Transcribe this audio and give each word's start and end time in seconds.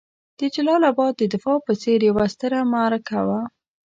د 0.39 0.41
جلال 0.55 0.81
اباد 0.91 1.13
د 1.17 1.23
دفاع 1.33 1.57
په 1.67 1.73
څېر 1.81 1.99
یوه 2.09 2.25
ستره 2.33 2.57
معرکه 2.73 3.19
وه. 3.27 3.41